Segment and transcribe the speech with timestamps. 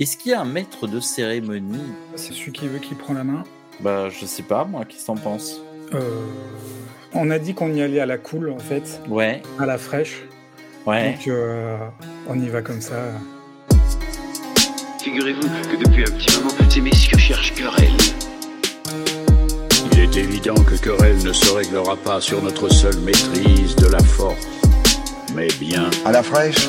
[0.00, 1.78] Est-ce qu'il y a un maître de cérémonie?
[2.16, 3.44] C'est celui qui veut qui prend la main?
[3.80, 5.60] Bah, je sais pas, moi, qu'est-ce que t'en penses?
[5.94, 6.00] Euh,
[7.12, 10.22] on a dit qu'on y allait à la cool, en fait, Ouais, à la fraîche.
[10.86, 11.12] ouais.
[11.12, 11.76] Donc, euh,
[12.28, 12.94] on y va comme ça.
[15.02, 15.40] Figurez-vous
[15.70, 17.92] que depuis un petit moment, ces messieurs cherchent querelle.
[19.92, 24.02] Il est évident que querelle ne se réglera pas sur notre seule maîtrise de la
[24.02, 24.46] force,
[25.34, 26.68] mais bien À la fraîche?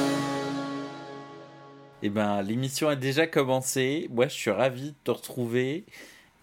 [2.01, 4.07] Eh ben, l'émission a déjà commencé.
[4.11, 5.85] Moi, je suis ravi de te retrouver.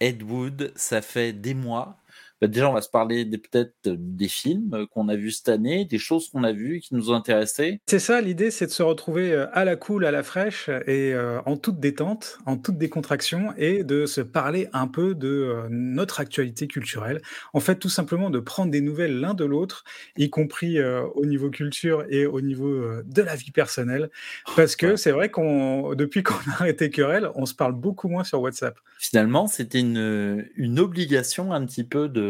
[0.01, 1.99] Ed Wood, ça fait des mois.
[2.41, 5.99] Bah, déjà, on va se parler peut-être des films qu'on a vus cette année, des
[5.99, 7.81] choses qu'on a vues qui nous ont intéressés.
[7.89, 11.13] C'est ça, l'idée, c'est de se retrouver euh, à la cool, à la fraîche et
[11.15, 15.67] euh, en toute détente, en toute décontraction et de se parler un peu de euh,
[15.71, 17.21] notre actualité culturelle.
[17.53, 19.85] En fait, tout simplement de prendre des nouvelles l'un de l'autre,
[20.17, 24.11] y compris euh, au niveau culture et au niveau euh, de la vie personnelle.
[24.57, 24.97] Parce que Ouais.
[24.97, 28.79] c'est vrai qu'on, depuis qu'on a arrêté Querelle, on se parle beaucoup moins sur WhatsApp.
[29.01, 32.28] Finalement, c'était une, une obligation un petit peu de,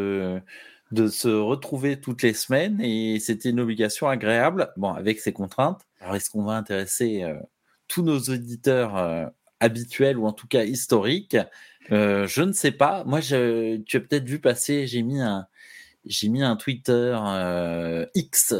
[0.90, 5.82] de se retrouver toutes les semaines et c'était une obligation agréable, bon, avec ses contraintes.
[6.00, 7.34] Alors, est-ce qu'on va intéresser euh,
[7.88, 9.26] tous nos auditeurs euh,
[9.60, 11.36] habituels ou en tout cas historiques?
[11.92, 13.04] Euh, Je ne sais pas.
[13.04, 15.46] Moi, tu as peut-être vu passer, j'ai mis un,
[16.06, 17.18] j'ai mis un Twitter
[18.14, 18.54] X,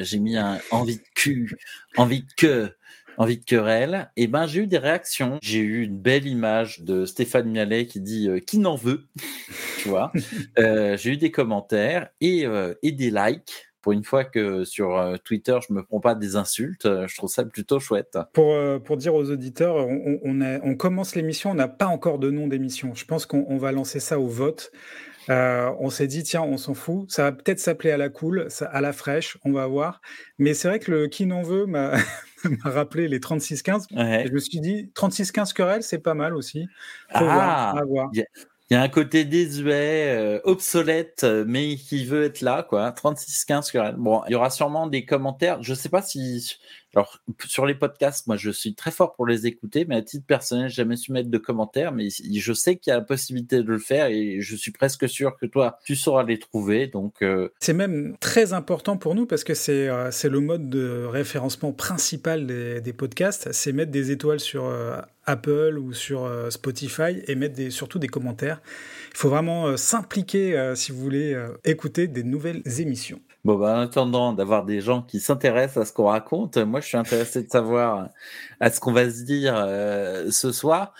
[0.00, 1.56] j'ai mis un envie de cul,
[1.96, 2.74] envie de que,
[3.18, 4.10] envie de querelle.
[4.16, 5.38] Et ben j'ai eu des réactions.
[5.42, 9.06] J'ai eu une belle image de Stéphane Mialet qui dit euh, qui n'en veut,
[9.78, 10.12] tu vois.
[10.58, 13.66] Euh, j'ai eu des commentaires et euh, et des likes.
[13.80, 17.44] Pour une fois que sur Twitter je me prends pas des insultes, je trouve ça
[17.44, 18.16] plutôt chouette.
[18.32, 21.86] Pour, pour dire aux auditeurs, on, on- on a- on commence l'émission, on n'a pas
[21.88, 22.94] encore de nom d'émission.
[22.94, 24.72] Je pense qu'on on va lancer ça au vote.
[25.28, 27.10] Euh, on s'est dit, tiens, on s'en fout.
[27.10, 30.00] Ça va peut-être s'appeler à la cool, ça- à la fraîche, on va voir.
[30.38, 31.92] Mais c'est vrai que le qui n'en veut m'a
[32.64, 33.94] m'a rappelé les 36-15.
[33.94, 34.24] Ouais.
[34.24, 36.66] Et je me suis dit, 36-15 querelles, c'est pas mal aussi.
[37.12, 37.74] Faut Ah.
[38.70, 42.90] Il y a un côté désuet, euh, obsolète, euh, mais qui veut être là, quoi.
[42.92, 43.96] 36-15 querelles.
[43.98, 45.62] Bon, il y aura sûrement des commentaires.
[45.62, 46.56] Je sais pas si,
[46.94, 50.26] alors, sur les podcasts, moi, je suis très fort pour les écouter, mais à titre
[50.26, 53.58] personnel, j'ai jamais su mettre de commentaires, mais je sais qu'il y a la possibilité
[53.58, 56.86] de le faire et je suis presque sûr que toi, tu sauras les trouver.
[56.86, 60.68] Donc, euh, C'est même très important pour nous parce que c'est euh, c'est le mode
[60.70, 66.30] de référencement principal des, des podcasts, c'est mettre des étoiles sur euh, Apple ou sur
[66.50, 68.60] Spotify et mettre des, surtout des commentaires.
[69.12, 71.34] Il faut vraiment s'impliquer si vous voulez
[71.64, 73.20] écouter des nouvelles émissions.
[73.44, 76.86] Bon, bah, en attendant d'avoir des gens qui s'intéressent à ce qu'on raconte, moi, je
[76.86, 78.08] suis intéressé de savoir
[78.58, 80.94] à ce qu'on va se dire euh, ce soir.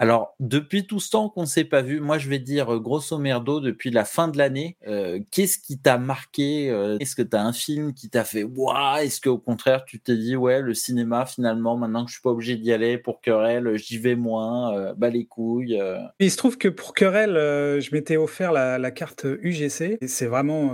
[0.00, 2.80] Alors, depuis tout ce temps qu'on ne s'est pas vu, moi, je vais dire euh,
[2.80, 7.20] grosso merdo, depuis la fin de l'année, euh, qu'est-ce qui t'a marqué euh, Est-ce que
[7.20, 10.62] tu as un film qui t'a fait waouh Est-ce qu'au contraire, tu t'es dit, ouais,
[10.62, 14.14] le cinéma, finalement, maintenant que je suis pas obligé d'y aller pour querelle, j'y vais
[14.14, 15.78] moins, euh, bah les couilles.
[16.18, 19.98] il se trouve que pour Querelle, je m'étais offert la, carte UGC.
[20.00, 20.72] Et c'est vraiment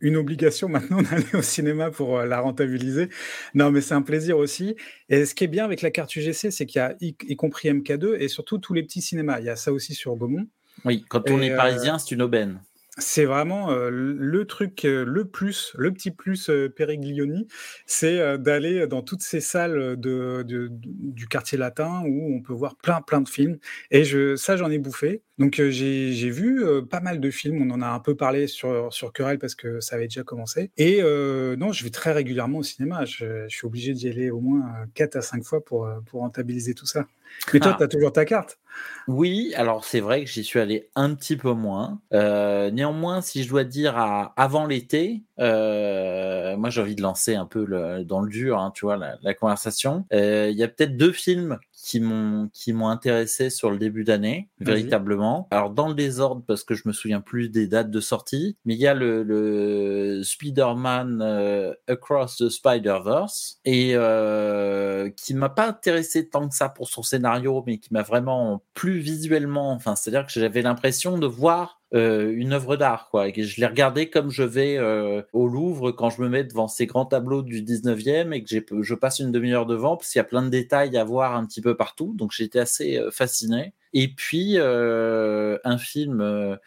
[0.00, 3.08] une obligation maintenant d'aller au cinéma pour la rentabiliser.
[3.54, 4.74] Non, mais c'est un plaisir aussi.
[5.08, 7.68] Et ce qui est bien avec la carte UGC, c'est qu'il y a y compris
[7.68, 9.38] MK2 et surtout tous les petits cinémas.
[9.40, 10.46] Il y a ça aussi sur Gaumont.
[10.84, 12.60] Oui, quand on Et, est euh, parisien, c'est une aubaine.
[12.96, 17.48] C'est vraiment euh, le truc, euh, le plus, le petit plus euh, Périglioni,
[17.86, 22.76] c'est d'aller dans toutes ces salles de, de- du quartier latin où on peut voir
[22.76, 23.58] plein, plein de films.
[23.90, 25.22] Et je, ça, j'en ai bouffé.
[25.38, 27.60] Donc j'ai j'ai vu pas mal de films.
[27.68, 30.70] On en a un peu parlé sur sur Querelle parce que ça avait déjà commencé.
[30.76, 33.04] Et non, je vais très régulièrement au cinéma.
[33.04, 36.74] Je, je suis obligé d'y aller au moins 4 à 5 fois pour pour rentabiliser
[36.74, 37.08] tout ça.
[37.52, 37.76] Mais toi, Ah.
[37.78, 38.58] tu as toujours ta carte.
[39.06, 42.00] Oui, alors c'est vrai que j'y suis allé un petit peu moins.
[42.12, 47.34] Euh, néanmoins, si je dois dire à, avant l'été, euh, moi j'ai envie de lancer
[47.36, 50.06] un peu le, dans le dur, hein, tu vois, la, la conversation.
[50.12, 54.04] Euh, Il y a peut-être deux films qui m'ont qui m'ont intéressé sur le début
[54.04, 55.48] d'année, véritablement.
[55.50, 58.72] Alors dans le désordre parce que je me souviens plus des dates de sortie, mais
[58.72, 65.68] il y a le, le Spider-Man euh, Across the Spider-Verse et euh, qui m'a pas
[65.68, 69.72] intéressé tant que ça pour son scénario, mais qui m'a vraiment plu visuellement.
[69.72, 73.28] Enfin, c'est-à-dire que j'avais l'impression de voir euh, une œuvre d'art, quoi.
[73.28, 76.86] Je l'ai regardé comme je vais euh, au Louvre quand je me mets devant ces
[76.86, 80.24] grands tableaux du 19e et que je passe une demi-heure devant parce qu'il y a
[80.24, 82.12] plein de détails à voir un petit peu partout.
[82.16, 83.74] Donc j'étais assez euh, fasciné.
[83.92, 86.58] Et puis euh, un film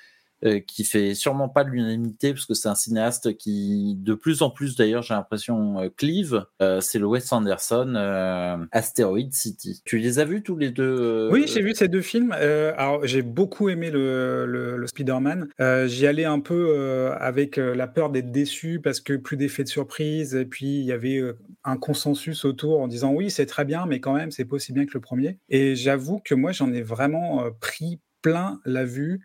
[0.43, 4.41] euh, qui fait sûrement pas de l'unanimité parce que c'est un cinéaste qui de plus
[4.41, 9.81] en plus d'ailleurs j'ai l'impression euh, clive euh, c'est le Wes Anderson euh, Asteroid City
[9.83, 12.31] tu les as vus tous les deux Oui, j'ai vu ces deux films.
[12.31, 15.47] Alors, j'ai beaucoup aimé le, le, Spider-Man.
[15.87, 20.35] J'y allais un peu avec la peur d'être déçu parce que plus d'effets de surprise.
[20.35, 21.21] Et puis, il y avait
[21.63, 24.73] un consensus autour en disant oui, c'est très bien, mais quand même, c'est pas aussi
[24.73, 25.39] bien que le premier.
[25.49, 29.21] Et j'avoue que moi, j'en ai vraiment pris plein la vue,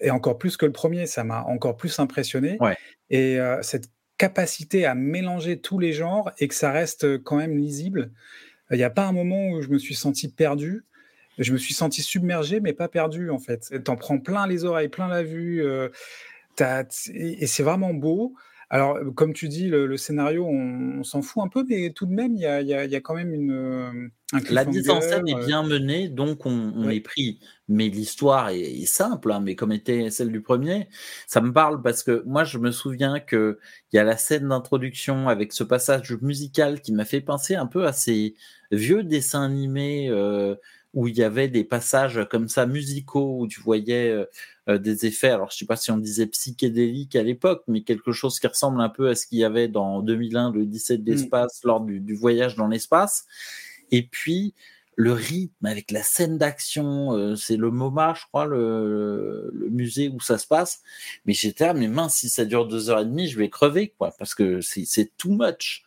[0.00, 1.06] et encore plus que le premier.
[1.06, 2.58] Ça m'a encore plus impressionné.
[3.10, 7.56] Et euh, cette capacité à mélanger tous les genres et que ça reste quand même
[7.56, 8.12] lisible.
[8.70, 10.84] Il n'y a pas un moment où je me suis senti perdu.
[11.38, 13.82] Je me suis senti submergé, mais pas perdu en fait.
[13.84, 15.64] T'en prends plein les oreilles, plein la vue.
[15.64, 15.88] Euh,
[17.14, 18.34] et c'est vraiment beau.
[18.72, 22.36] Alors, comme tu dis, le, scénario, on, s'en fout un peu, mais tout de même,
[22.36, 23.50] il y a, quand même une.
[23.50, 24.08] Euh,
[24.48, 27.40] la mise en scène est bien menée, donc on, est pris.
[27.66, 30.88] Mais l'histoire est, simple, hein, mais comme était celle du premier,
[31.26, 33.56] ça me parle parce que moi, je me souviens qu'il
[33.92, 37.88] y a la scène d'introduction avec ce passage musical qui m'a fait penser un peu
[37.88, 38.36] à ces
[38.70, 40.08] vieux dessins animés.
[40.10, 40.54] Euh,
[40.94, 44.24] où il y avait des passages comme ça musicaux où tu voyais euh, euh,
[44.78, 45.30] des effets.
[45.30, 48.80] Alors je sais pas si on disait psychédélique à l'époque, mais quelque chose qui ressemble
[48.80, 52.56] un peu à ce qu'il y avait dans 2001 le 17 d'espace lors du, voyage
[52.56, 53.26] dans l'espace.
[53.90, 54.54] Et puis
[54.96, 60.20] le rythme avec la scène d'action, euh, c'est le MoMA, je crois, le, musée où
[60.20, 60.82] ça se passe.
[61.24, 63.94] Mais j'étais à mes mains, si ça dure deux heures et demie, je vais crever,
[63.96, 65.84] quoi, parce que c'est too much.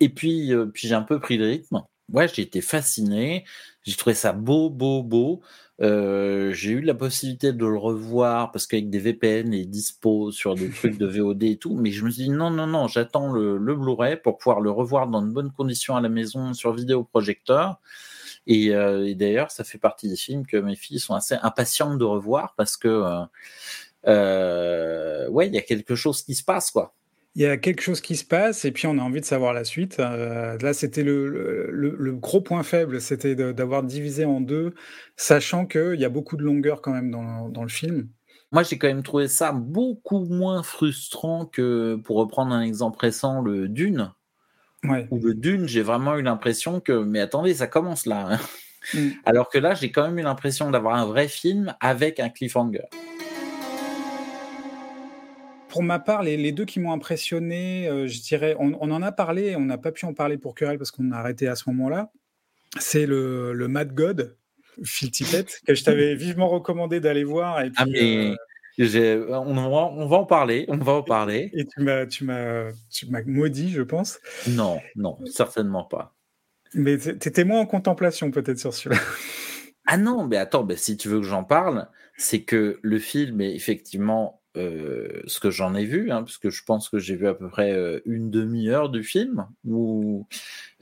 [0.00, 3.44] Et puis, puis j'ai un peu pris le rythme ouais, j'ai été fasciné.
[3.84, 5.40] J'ai trouvé ça beau, beau, beau.
[5.80, 10.54] Euh, j'ai eu la possibilité de le revoir parce qu'avec des VPN et dispo sur
[10.54, 13.32] des trucs de VOD et tout, mais je me suis dit non, non, non, j'attends
[13.32, 17.80] le, Blu-ray pour pouvoir le revoir dans de bonnes conditions à la maison sur vidéoprojecteur.
[18.46, 21.98] Et, euh, et d'ailleurs, ça fait partie des films que mes filles sont assez impatientes
[21.98, 23.24] de revoir parce que euh,
[24.08, 26.94] euh ouais, il y a quelque chose qui se passe quoi
[27.36, 29.52] il y a quelque chose qui se passe et puis on a envie de savoir
[29.52, 30.00] la suite.
[30.00, 34.74] Euh, là, c'était le, gros point faible, c'était d'avoir divisé en deux,
[35.16, 38.08] sachant qu'il y a beaucoup de longueur quand même dans, le film.
[38.52, 43.40] Moi, j'ai quand même trouvé ça beaucoup moins frustrant que, pour reprendre un exemple récent,
[43.42, 44.12] le Dune.
[44.82, 45.06] Ouais.
[45.10, 48.26] Ou le Dune, j'ai vraiment eu l'impression que, mais attendez, ça commence là.
[48.28, 48.38] Hein.
[48.94, 49.10] Mm.
[49.24, 52.88] Alors que là, j'ai quand même eu l'impression d'avoir un vrai film avec un cliffhanger.
[55.70, 59.54] Pour ma part, les, deux qui m'ont impressionné, euh, je dirais, on, en a parlé,
[59.56, 62.10] on n'a pas pu en parler pour Querelle parce qu'on a arrêté à ce moment-là.
[62.78, 64.36] C'est le, le Mad God,
[64.84, 67.62] Phil Tippett, que je t'avais vivement recommandé d'aller voir.
[67.62, 68.34] Et ah, mais
[68.80, 71.50] euh, on, va, on, va, en parler, on va en parler.
[71.54, 72.72] Et tu m'as, tu m'as,
[73.26, 74.18] maudit, je pense.
[74.48, 76.16] Non, non, certainement pas.
[76.74, 79.00] Mais tu étais moins en contemplation peut-être sur celui-là.
[79.86, 83.54] Ah non, mais attends, si tu veux que j'en parle, c'est que le film est
[83.54, 87.28] effectivement euh, ce que j'en ai vu, hein, parce que je pense que j'ai vu
[87.28, 90.26] à peu près euh, une demi-heure du film, où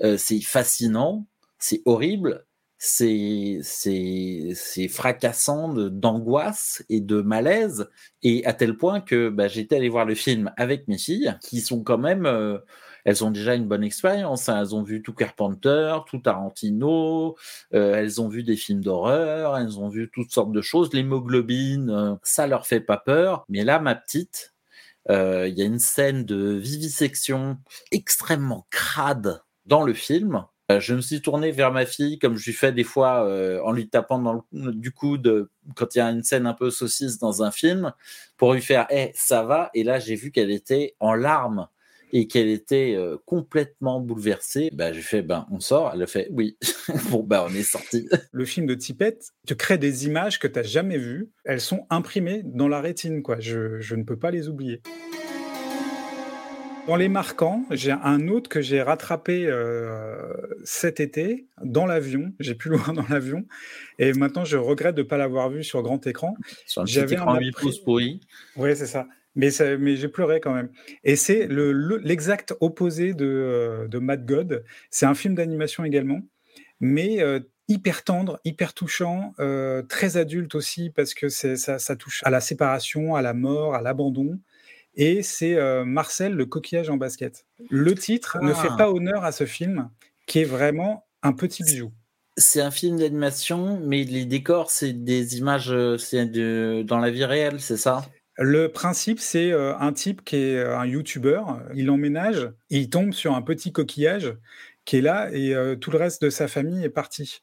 [0.03, 1.27] euh, c'est fascinant,
[1.59, 2.47] c'est horrible,
[2.79, 7.89] c'est c'est fracassant d'angoisse et de malaise,
[8.23, 11.61] et à tel point que bah, j'étais allé voir le film avec mes filles, qui
[11.61, 12.27] sont quand même
[13.09, 14.51] elles ont déjà une bonne expérience.
[14.51, 14.61] Hein.
[14.61, 17.37] Elles ont vu tout Carpenter, tout Tarantino,
[17.73, 20.93] euh, elles ont vu des films d'horreur, elles ont vu toutes sortes de choses.
[20.93, 23.47] L'hémoglobine, euh, ça leur fait pas peur.
[23.49, 24.55] Mais là, ma petite,
[25.09, 27.57] euh, il y a une scène de vivisection
[27.93, 30.45] extrêmement crade dans le film.
[30.69, 33.27] Je me suis tourné vers ma fille, comme je lui fais des fois
[33.65, 36.69] en lui tapant dans le, du coude quand il y a une scène un peu
[36.69, 37.95] saucisse dans un film,
[38.37, 41.69] pour lui faire Eh, ça va?» Et là, j'ai vu qu'elle était en larmes
[42.13, 45.93] et qu'elle était euh, complètement bouleversée, bah, j'ai fait, ben, on sort.
[45.95, 46.57] Elle a fait, oui.
[47.11, 48.09] bon, ben, on est sorti.
[48.33, 51.31] Le film de Tippett te crée des images que tu n'as jamais vues.
[51.45, 53.41] Elles sont imprimées dans la rétine, quoi.
[53.41, 54.83] Je, je ne peux pas les oublier.
[56.89, 60.33] Dans les marquants, j'ai un autre que j'ai rattrapé euh,
[60.65, 62.33] cet été dans l'avion.
[62.41, 63.45] J'ai plus loin dans l'avion.
[63.99, 66.35] Et maintenant, je regrette de ne pas l'avoir vu sur grand écran.
[66.65, 68.21] Sur un petit écran 8 pouces pourri.
[68.57, 69.07] Oui, c'est ça.
[69.35, 70.71] Mais, mais j'ai pleuré quand même.
[71.05, 74.65] Et c'est l'exact opposé de, euh, de Mad God.
[74.91, 76.21] C'est un film d'animation également,
[76.81, 82.21] mais euh, hyper tendre, hyper touchant, euh, très adulte aussi, parce que ça, ça touche
[82.25, 84.41] à la séparation, à la mort, à l'abandon.
[84.97, 87.47] Et c'est Marcel, le coquillage en basket.
[87.71, 88.77] Le titre ne fait ah.
[88.77, 89.91] pas honneur à ce film,
[90.27, 91.93] qui est vraiment un petit bijou.
[92.37, 97.25] C'est un film d'animation, mais les décors, c'est des images, c'est de, dans la vie
[97.25, 98.05] réelle, c'est ça?
[98.39, 101.43] Le principe, c'est euh, un type qui est euh, un YouTuber,
[101.75, 104.37] il emménage, et il tombe sur un petit coquillage
[104.85, 107.43] qui est là et euh, tout le reste de sa famille est parti.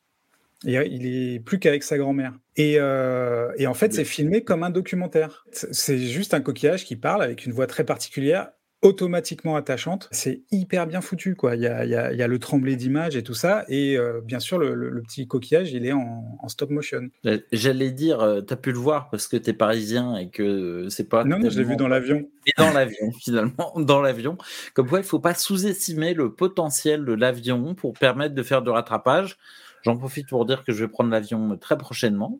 [0.66, 2.34] Et il est plus qu'avec sa grand-mère.
[2.56, 5.46] Et, en fait, c'est filmé comme un documentaire.
[5.52, 8.52] C'est juste un coquillage qui parle avec une voix très particulière
[8.86, 10.08] automatiquement attachante.
[10.12, 11.56] C'est hyper bien foutu, quoi.
[11.56, 13.66] Il y a, il y a, il y a le tremblé d'image et tout ça.
[13.68, 17.02] Et euh, bien sûr, le, le- le petit coquillage, il est en, en stop motion.
[17.26, 21.10] Euh, J'allais dire, euh, t'as pu le voir parce que t'es parisien et que c'est
[21.10, 21.24] pas.
[21.24, 22.28] Non, non, je l'ai vu dans l'avion.
[22.46, 24.38] Et dans l'avion, finalement, dans l'avion.
[24.74, 28.70] Comme quoi, il faut pas sous-estimer le potentiel de l'avion pour permettre de faire du
[28.70, 29.38] rattrapage.
[29.84, 32.40] J'en profite pour dire que je vais prendre l'avion très prochainement.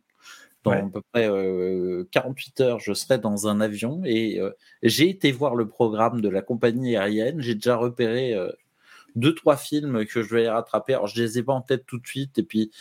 [0.66, 0.78] Dans Ouais.
[0.80, 4.50] à peu près euh, 48 heures, je serai dans un avion et euh,
[4.84, 7.40] j'ai été voir le programme de la compagnie aérienne.
[7.40, 8.50] J'ai déjà repéré euh,
[9.16, 10.94] deux, trois films que je vais rattraper.
[10.96, 12.38] Alors, je les ai pas en tête tout de suite.
[12.40, 12.72] Et puis,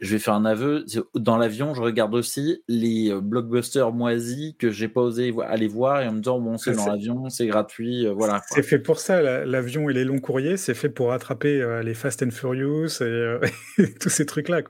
[0.00, 0.84] je vais faire un aveu.
[1.14, 6.02] Dans l'avion, je regarde aussi les euh, blockbusters moisis que j'ai pas osé aller voir
[6.02, 8.42] et en me disant, bon, c'est dans l'avion, c'est gratuit, euh, voilà.
[8.50, 11.82] C'est fait pour ça, la- l'avion et les longs courriers, c'est fait pour attraper euh,
[11.82, 13.40] les Fast and Furious et euh,
[14.00, 14.62] tous ces trucs-là.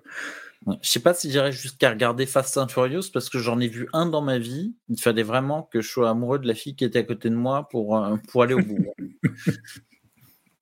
[0.82, 3.88] Je sais pas si j'irais jusqu'à regarder Fast and Furious parce que j'en ai vu
[3.92, 4.74] un dans ma vie.
[4.88, 7.36] Il fallait vraiment que je sois amoureux de la fille qui était à côté de
[7.36, 8.84] moi pour, euh, pour aller au bout.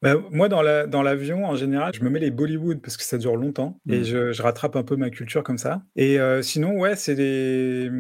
[0.05, 3.03] Bah, moi, dans la- dans l'avion, en général, je me mets les Bollywood parce que
[3.03, 4.05] ça dure longtemps et Mm.
[4.05, 5.83] je, je rattrape un peu ma culture comme ça.
[5.97, 7.91] Et euh, sinon, ouais, c'est des,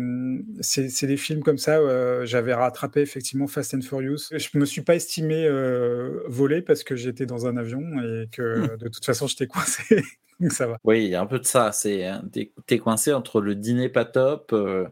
[0.60, 1.78] c'est c'est des films comme ça.
[1.78, 4.28] euh, J'avais rattrapé effectivement Fast and Furious.
[4.32, 8.76] Je me suis pas estimé euh, volé parce que j'étais dans un avion et que
[8.76, 9.82] de toute façon, j'étais coincé.
[10.40, 10.78] Donc ça va.
[10.84, 11.70] Oui, il y a un peu de ça.
[11.72, 12.24] C'est hein,
[12.66, 14.84] t'es coincé entre le dîner pas top, euh,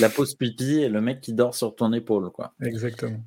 [0.00, 2.52] la pause pipi et le mec qui dort sur ton épaule, quoi.
[2.62, 3.18] Exactement.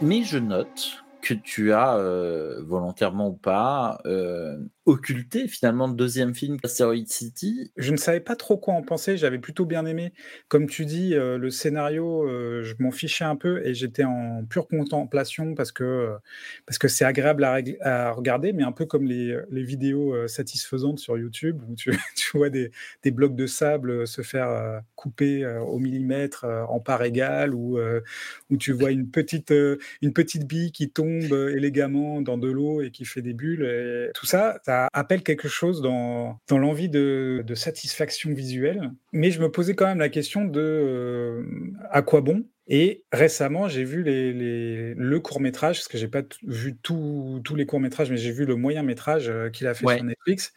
[0.00, 6.34] Mais je note que tu as, euh, volontairement ou pas, euh, occulté finalement le deuxième
[6.34, 7.70] film, Asteroid City?
[7.76, 10.12] Je ne savais pas trop quoi en penser, j'avais plutôt bien aimé.
[10.48, 14.66] Comme tu dis, euh, le scénario, je m'en fichais un peu et j'étais en pure
[14.66, 16.10] contemplation parce que
[16.66, 21.60] parce c'est agréable à, regarder, mais un peu comme les, les vidéos satisfaisantes sur YouTube
[21.68, 22.72] où tu, tu vois des,
[23.04, 28.00] des blocs de sable se faire couper au millimètre en part égale ou euh,
[28.50, 29.52] où tu vois une petite
[30.02, 33.64] une petite bille qui tombe euh, élégamment dans de l'eau et qui fait des bulles.
[33.64, 38.90] Et tout ça, ça appelle quelque chose dans, dans l'envie de, de satisfaction visuelle.
[39.12, 41.42] Mais je me posais quand même la question de euh,
[41.90, 42.44] à quoi bon?
[42.68, 47.42] Et récemment, j'ai vu les, les- le court métrage, parce que j'ai pas vu tous
[47.56, 49.96] les courts métrages, mais j'ai vu le moyen métrage euh, qu'il a fait Ouais.
[49.96, 50.52] sur Netflix.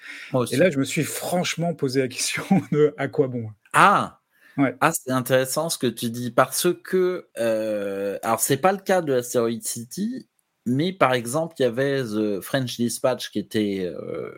[0.52, 3.50] Et là, je me suis franchement posé la question de à quoi bon?
[3.74, 4.20] Ah
[4.58, 4.74] Ouais.
[4.80, 9.02] Ah, c'est intéressant ce que tu dis parce que euh, alors c'est pas le cas
[9.02, 10.30] de Asteroid City,
[10.66, 14.32] mais par exemple il y avait The French Dispatch qui était euh,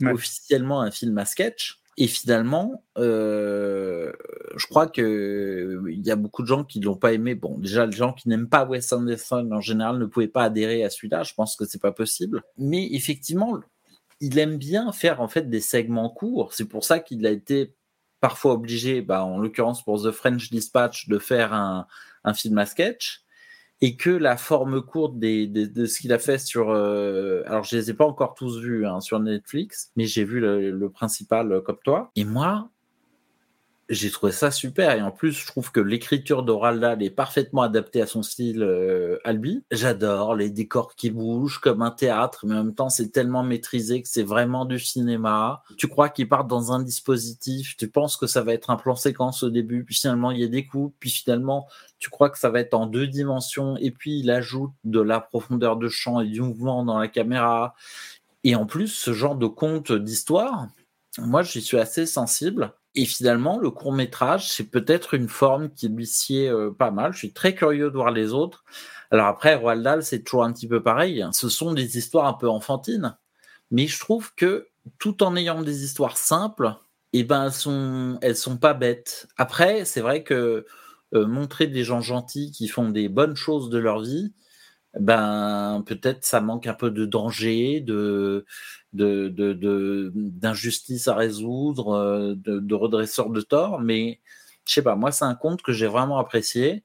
[0.00, 0.12] Ouais.
[0.12, 1.78] officiellement un film à sketch.
[1.98, 4.10] Et finalement, euh,
[4.56, 7.34] je crois que il y a beaucoup de gens qui l'ont pas aimé.
[7.34, 10.82] Bon, déjà les gens qui n'aiment pas Wes Anderson en général ne pouvaient pas adhérer
[10.84, 11.22] à celui-là.
[11.22, 12.42] Je pense que c'est pas possible.
[12.56, 13.60] Mais effectivement,
[14.20, 16.54] il aime bien faire en fait des segments courts.
[16.54, 17.74] C'est pour ça qu'il a été
[18.20, 21.86] parfois obligé, bah, en l'occurrence pour The French Dispatch, de faire un,
[22.24, 23.21] un film à sketch.
[23.84, 26.70] Et que la forme courte des, des- de ce qu'il a fait sur...
[26.70, 30.38] euh, alors, je les ai pas encore tous vus hein, sur Netflix, mais j'ai vu
[30.40, 32.10] le, le principal euh, comme toi.
[32.14, 32.70] Et moi,
[33.88, 34.92] j'ai trouvé ça super.
[34.96, 39.18] Et en plus, je trouve que l'écriture Dahl est parfaitement adaptée à son style euh,
[39.24, 39.62] Albi.
[39.70, 44.02] J'adore les décors qui bougent comme un théâtre, mais en même temps, c'est tellement maîtrisé
[44.02, 45.62] que c'est vraiment du cinéma.
[45.76, 48.96] Tu crois qu'il part dans un dispositif, tu penses que ça va être un plan
[48.96, 51.66] séquence au début, puis finalement, il y a des coups, puis finalement,
[51.98, 55.20] tu crois que ça va être en deux dimensions, et puis il ajoute de la
[55.20, 57.74] profondeur de champ et du mouvement dans la caméra.
[58.44, 60.66] Et en plus, ce genre de conte d'histoire,
[61.18, 62.72] moi, j'y suis assez sensible.
[62.94, 67.12] Et finalement, le court métrage, c'est peut-être une forme qui lui sied euh, pas mal.
[67.12, 68.64] Je suis très curieux de voir les autres.
[69.10, 71.24] Alors après, Roald Dahl, c'est toujours un petit peu pareil.
[71.32, 73.16] Ce sont des histoires un peu enfantines,
[73.70, 74.68] mais je trouve que
[74.98, 76.74] tout en ayant des histoires simples,
[77.12, 79.28] eh ben elles sont elles sont pas bêtes.
[79.36, 80.66] Après, c'est vrai que
[81.14, 84.32] euh, montrer des gens gentils qui font des bonnes choses de leur vie,
[85.00, 88.44] ben peut-être ça manque un peu de danger, de
[88.92, 94.20] de de de- d'injustice à résoudre, euh, de, de redresseur de tort, mais
[94.66, 96.84] je sais pas, moi c'est un conte que j'ai vraiment apprécié.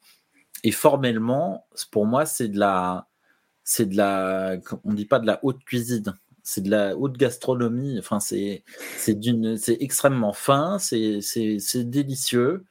[0.63, 3.07] Et formellement, pour moi c'est de la
[3.63, 7.99] c'est de la on dit pas de la haute cuisine, c'est de la haute gastronomie,
[7.99, 8.63] enfin c'est
[8.97, 12.65] c'est d'une c'est extrêmement fin, c'est c'est c'est délicieux.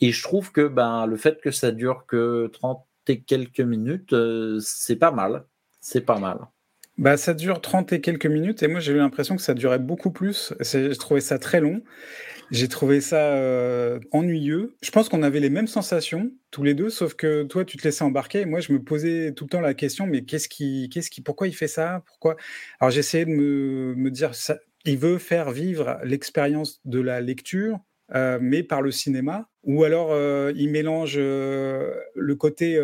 [0.00, 4.58] Et je trouve que ben le fait que ça dure que 30 quelques minutes, euh,
[4.60, 5.44] c'est pas mal.
[5.80, 6.38] C'est pas mal.
[6.98, 9.78] Bah, ça dure 30 et quelques minutes et moi j'ai eu l'impression que ça durait
[9.78, 10.54] beaucoup plus.
[10.60, 11.82] J'ai trouvé ça très long.
[12.50, 14.76] J'ai trouvé ça euh, ennuyeux.
[14.82, 17.84] Je pense qu'on avait les mêmes sensations tous les deux, sauf que toi tu te
[17.84, 18.40] laissais embarquer.
[18.40, 21.20] Et moi je me posais tout le temps la question, mais qu'est-ce qui, qu'est-ce qui,
[21.20, 22.02] pourquoi il fait ça?
[22.06, 22.36] Pourquoi?
[22.80, 27.80] Alors j'essayais de me, me dire, ça, il veut faire vivre l'expérience de la lecture
[28.14, 29.48] euh, mais par le cinéma.
[29.64, 32.80] Ou alors, euh, il mélange euh, le côté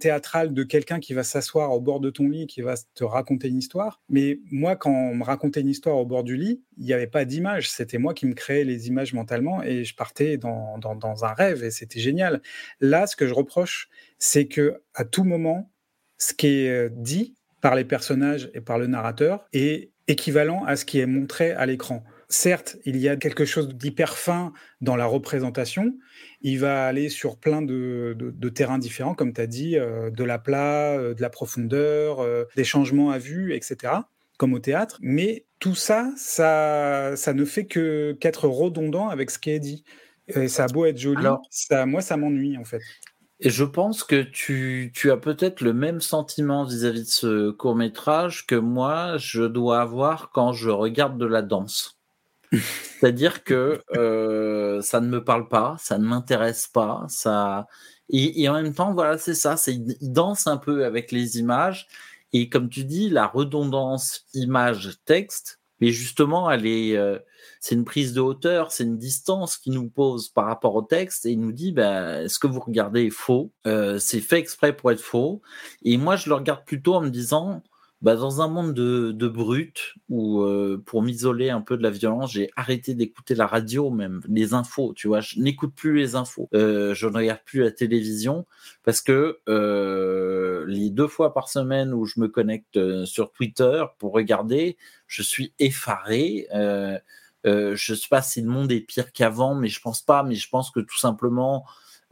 [0.00, 3.48] théâtral de quelqu'un qui va s'asseoir au bord de ton lit, qui va te raconter
[3.48, 4.00] une histoire.
[4.08, 7.06] Mais moi, quand on me racontait une histoire au bord du lit, il n'y avait
[7.06, 7.70] pas d'image.
[7.70, 11.62] C'était moi qui me créais les images mentalement et je partais dans, dans, un rêve
[11.62, 12.42] et c'était génial.
[12.80, 13.88] Là, ce que je reproche,
[14.18, 15.70] c'est que à tout moment,
[16.18, 20.84] ce qui est dit par les personnages et par le narrateur est équivalent à ce
[20.84, 22.04] qui est montré à l'écran.
[22.36, 25.96] Certes, il y a quelque chose d'hyper fin dans la représentation.
[26.42, 30.40] Il va aller sur plein de, terrains différents, comme tu as dit, euh, de la
[30.40, 33.92] plat, euh, de la profondeur, euh, des changements à vue, etc.,
[34.36, 34.98] comme au théâtre.
[35.00, 39.84] Mais tout ça, ça, ça ne fait que qu'être redondant avec ce qui est dit.
[40.26, 42.82] Et ça a beau être joli, ça, moi, ça m'ennuie, en fait.
[43.38, 47.50] Et je pense que tu, tu as peut-être le même sentiment vis-à-vis -vis de ce
[47.52, 51.93] court métrage que moi, je dois avoir quand je regarde de la danse.
[52.54, 57.66] C'est-à-dire que euh, ça ne me parle pas, ça ne m'intéresse pas, ça.
[58.10, 61.86] Et, en même temps, voilà, c'est ça, c'est il danse un peu avec les images.
[62.32, 67.18] Et comme tu dis, la redondance image-texte, mais justement, elle est, euh,
[67.60, 71.26] c'est une prise de hauteur, c'est une distance qui nous pose par rapport au texte
[71.26, 74.74] et il nous dit, ben, ce que vous regardez est faux, euh, c'est fait exprès
[74.74, 75.42] pour être faux.
[75.82, 77.62] Et moi, je le regarde plutôt en me disant,
[78.04, 81.88] bah, dans un monde de, de brut où euh, pour m'isoler un peu de la
[81.88, 84.92] violence, j'ai arrêté d'écouter la radio, même les infos.
[84.94, 86.50] Tu vois, je n'écoute plus les infos.
[86.52, 88.44] Euh, je ne regarde plus la télévision
[88.82, 93.82] parce que euh, les deux fois par semaine où je me connecte euh, sur Twitter
[93.98, 96.46] pour regarder, je suis effaré.
[96.54, 96.98] Euh,
[97.46, 100.22] euh, je sais pas si le monde est pire qu'avant, mais je pense pas.
[100.22, 101.64] Mais je pense que tout simplement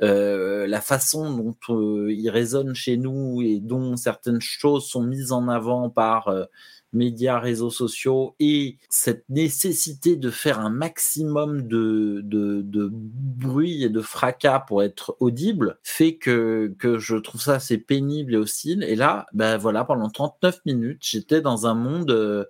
[0.03, 5.31] euh, la façon dont euh, il résonne chez nous et dont certaines choses sont mises
[5.31, 6.45] en avant par euh,
[6.93, 14.01] médias, réseaux sociaux et cette nécessité de faire un maximum de, de, bruit et de
[14.01, 18.83] fracas pour être audible fait que, que je trouve ça assez pénible et hostile.
[18.83, 22.49] Et là, ben voilà, pendant 39 minutes, j'étais dans un monde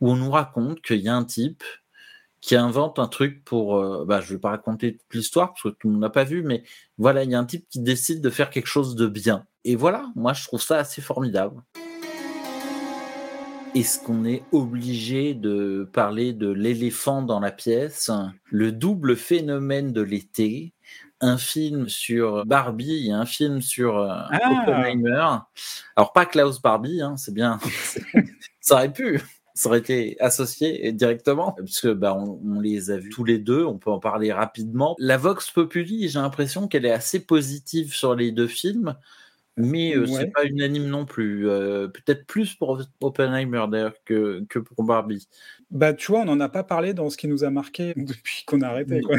[0.00, 1.62] où on nous raconte qu'il y a un type
[2.40, 3.76] qui invente un truc pour.
[3.76, 6.24] Euh, bah, je vais pas raconter toute l'histoire parce que tout le monde n'a pas
[6.24, 6.62] vu, mais
[6.96, 9.46] voilà, il y a un type qui décide de faire quelque chose de bien.
[9.64, 11.62] Et voilà, moi je trouve ça assez formidable.
[13.74, 18.10] Est-ce qu'on est obligé de parler de l'éléphant dans la pièce,
[18.44, 20.72] le double phénomène de l'été,
[21.20, 24.62] un film sur Barbie et un film sur euh, ah.
[24.62, 25.38] Oppenheimer.
[25.96, 27.58] Alors pas Klaus Barbie, hein, c'est bien,
[28.60, 29.20] ça aurait pu
[29.58, 33.76] ça aurait été associé directement, puisque bah, on, les a vus tous les deux, on
[33.76, 34.94] peut en parler rapidement.
[35.00, 38.94] La Vox Populi, j'ai l'impression qu'elle est assez positive sur les deux films,
[39.56, 41.48] mais euh, c'est pas unanime non plus.
[41.48, 45.26] Euh, peut-être plus pour Oppenheimer d'ailleurs que, que pour Barbie.
[45.72, 48.44] Bah, tu vois, on n'en a pas parlé dans ce qui nous a marqué depuis
[48.46, 49.00] qu'on a arrêté.
[49.00, 49.16] Quoi.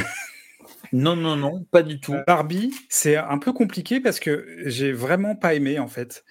[0.93, 2.15] Non, non, non, pas du tout.
[2.25, 6.23] Barbie, c'est un peu compliqué parce que j'ai vraiment pas aimé en fait.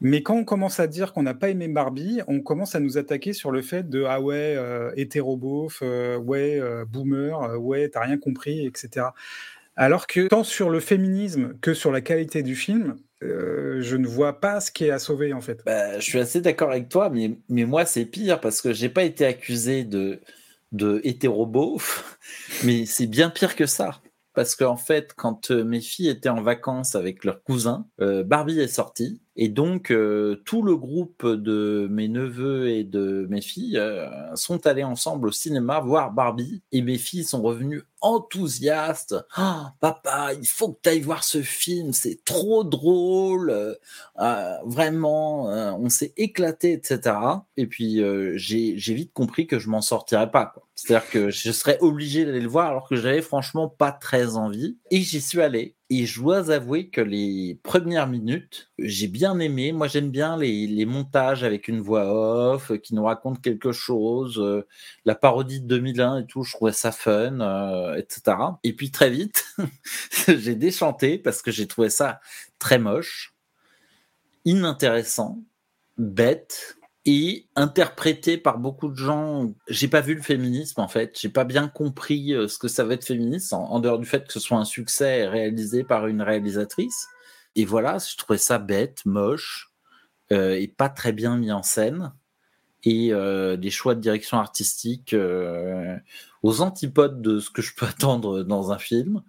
[0.00, 2.98] Mais quand on commence à dire qu'on n'a pas aimé Barbie, on commence à nous
[2.98, 7.88] attaquer sur le fait de ah ouais, euh, hétérobof, euh, ouais, euh, boomer, euh, ouais,
[7.88, 9.06] t'as rien compris, etc.
[9.74, 14.40] Alors que tant sur le féminisme que sur la qualité du film, je ne vois
[14.40, 15.62] pas ce qui est à sauver en fait.
[15.64, 18.88] Bah, je suis assez d'accord avec toi, mais, mais moi c'est pire parce que j'ai
[18.88, 20.20] pas été accusé de,
[20.72, 22.18] de hétérobof,
[22.64, 24.00] mais c'est bien pire que ça
[24.34, 29.22] parce qu'en fait, quand mes filles étaient en vacances avec leurs cousins, Barbie est sortie
[29.36, 34.66] et donc, euh, tout le groupe de mes neveux et de mes filles euh, sont
[34.66, 36.62] allés ensemble au cinéma voir Barbie.
[36.72, 39.14] Et mes filles sont revenues enthousiastes.
[39.34, 43.50] Ah, papa, il faut que tu ailles voir ce film, c'est trop drôle.
[44.18, 45.44] Euh, vraiment,
[45.78, 47.16] on s'est éclaté, etc.
[47.58, 48.02] Et puis,
[48.36, 50.54] j'ai vite compris que je m'en sortirais pas.
[50.74, 54.78] C'est-à-dire que je serais obligé d'aller le voir alors que j'avais franchement pas très envie.
[54.90, 55.75] Et j'y suis allé.
[55.88, 59.70] Et je dois avouer que les premières minutes, j'ai bien aimé.
[59.70, 64.40] Moi, j'aime bien les, montages avec une voix off qui nous raconte quelque chose.
[64.40, 64.66] Euh,
[65.04, 68.36] la parodie de 2001 et tout, je trouvais ça fun, euh, etc.
[68.64, 69.44] Et puis très vite,
[70.26, 72.20] j'ai déchanté parce que j'ai trouvé ça
[72.58, 73.36] très moche,
[74.44, 75.38] inintéressant,
[75.98, 79.54] bête et interprété par beaucoup de gens.
[79.68, 82.84] J'ai pas vu le féminisme en fait, j'ai pas bien compris euh, ce que ça
[82.84, 86.20] va être féministe en, dehors du fait que ce soit un succès réalisé par une
[86.20, 87.06] réalisatrice.
[87.54, 89.72] Et voilà, je trouvais ça bête, moche
[90.32, 92.12] euh, et pas très bien mis en scène.
[92.82, 95.14] Et euh, des choix de direction artistique
[96.42, 99.22] aux antipodes de ce que je peux attendre dans un film.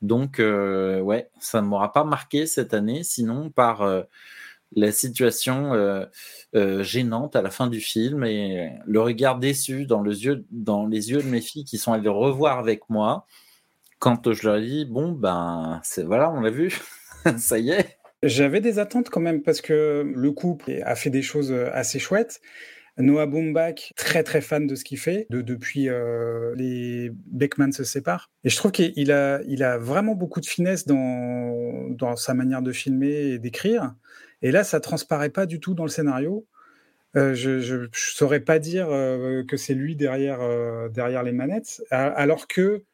[0.00, 3.82] Donc, ouais, ça ne m'aura pas marqué cette année, sinon par
[4.74, 6.04] la situation euh,
[6.54, 10.86] euh, gênante à la fin du film et le regard déçu dans, le yeux, dans
[10.86, 13.26] les yeux de mes filles qui sont allées revoir avec moi
[13.98, 16.78] quand je leur ai dit, bon, ben, c'est voilà, on l'a vu,
[17.38, 17.98] ça y est.
[18.22, 22.40] J'avais des attentes quand même parce que le couple a fait des choses assez chouettes.
[22.98, 27.84] Noah Baumbach, très très fan de ce qu'il fait de, depuis euh, les Beckman se
[27.84, 28.30] séparent.
[28.44, 32.62] Et je trouve qu'il a, il a vraiment beaucoup de finesse dans, dans sa manière
[32.62, 33.94] de filmer et d'écrire.
[34.42, 36.46] Et là, ça transparaît pas du tout dans le scénario.
[37.16, 41.82] Euh, je ne saurais pas dire euh, que c'est lui derrière, euh, derrière les manettes,
[41.90, 42.84] alors que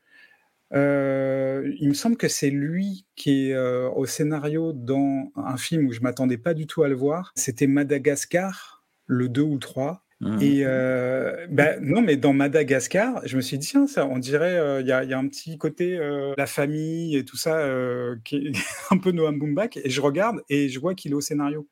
[0.75, 6.01] il me semble que c'est lui qui est au scénario dans un film où je
[6.01, 7.33] m'attendais pas du tout à le voir.
[7.37, 10.03] C'était Madagascar, le 2 ou le 3.
[10.23, 10.39] Mmh.
[10.41, 14.57] Et euh, ben, non, mais dans Madagascar, je me suis dit, tiens, ça, on dirait,
[14.57, 17.59] euh, il y, a, y, a, un petit côté, euh, la famille et tout ça,
[17.59, 18.53] euh, qui est
[18.93, 19.77] un peu Noam Baumbach.
[19.83, 21.67] Et je regarde et je vois qu'il est au scénario.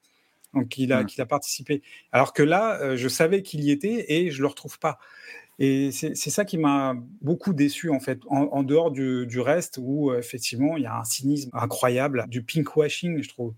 [0.53, 1.07] Donc, il a, mmh.
[1.07, 1.81] qu'il a participé.
[2.11, 4.99] Alors que là, je savais qu'il y était et je le retrouve pas.
[5.61, 9.79] Et c'est ça qui m'a beaucoup déçu, en fait, en, en dehors du, du, reste,
[9.81, 13.55] où effectivement, il y a un cynisme incroyable, du pinkwashing, je trouve.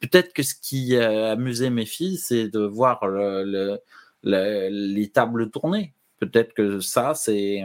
[0.00, 3.78] Peut-être que ce qui a amusé mes filles, c'est de voir le, le,
[4.26, 5.94] le, les tables tournées.
[6.18, 7.62] Peut-être que ça, c'est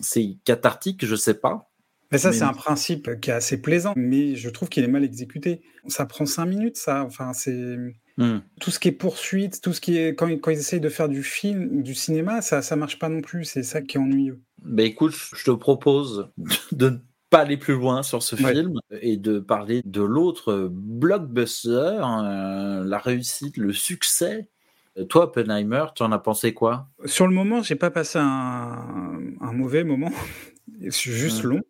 [0.00, 1.70] c'est cathartique, je sais pas.
[2.12, 5.02] Mais ça, c'est un principe qui est assez plaisant, mais je trouve qu'il est mal
[5.02, 5.62] exécuté.
[5.88, 7.02] Ça prend cinq minutes, ça.
[7.02, 7.76] Enfin, c'est
[8.18, 8.38] Mmh.
[8.60, 11.08] Tout ce qui est poursuite, tout ce qui est quand, quand, ils essayent de faire
[11.08, 13.44] du film, du cinéma, ça ça marche pas non plus.
[13.44, 14.40] C'est ça qui est ennuyeux.
[14.62, 16.30] Ben écoute, je te propose
[16.72, 18.54] de ne pas aller plus loin sur ce ouais.
[18.54, 24.48] film et de parler de l'autre blockbuster, euh, la réussite, le succès.
[25.08, 26.88] Toi, Oppenheimer, tu en as pensé quoi?
[27.04, 30.12] Sur le moment, j'ai pas passé un, un mauvais moment.
[30.90, 31.62] C'est juste long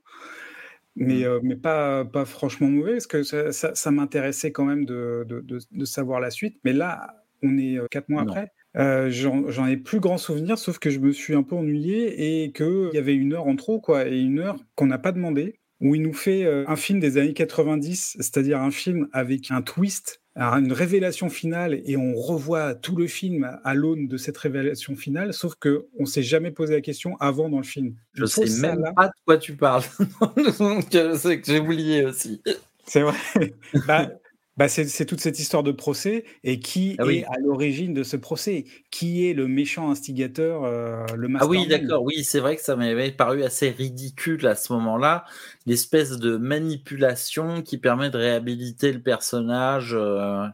[0.97, 4.87] mais, euh, mais pas, pas franchement mauvais, parce que ça, ça, ça m'intéressait quand même
[4.87, 6.59] de, de, de, de, savoir la suite.
[6.65, 8.33] Mais là, on est quatre mois non.
[8.33, 8.51] après.
[8.77, 12.53] Euh, J'en ai plus grand souvenir, sauf que je me suis un peu ennuyé et
[12.53, 15.61] qu'il y avait une heure en trop, quoi, et une heure qu'on n'a pas demandé,
[15.81, 19.63] où il nous fait euh, un film des années 90, c'est-à-dire un film avec un
[19.63, 24.95] twist une révélation finale et on revoit tout le film à l'aune de cette révélation
[24.95, 27.95] finale, sauf que on s'est jamais posé la question avant dans le film.
[28.13, 28.93] Je, je sais même là...
[28.93, 29.83] pas de quoi tu parles.
[31.17, 32.43] c'est que j'ai oublié aussi.
[32.85, 33.17] C'est vrai.
[33.87, 34.11] bah,
[34.57, 37.19] bah c'est toute cette histoire de procès et qui ah oui.
[37.19, 38.65] est à l'origine de ce procès?
[38.91, 42.03] Qui est le méchant instigateur, euh, le Ah oui, d'accord.
[42.03, 45.27] Oui, c'est vrai que ça m'avait paru assez ridicule à ce moment-là,
[45.67, 50.47] l'espèce de manipulation qui permet de réhabiliter le personnage euh,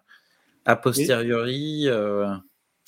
[0.65, 1.85] a posteriori.
[1.87, 2.35] Euh...